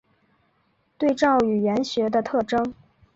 [0.97, 2.73] 对照语言学的特征。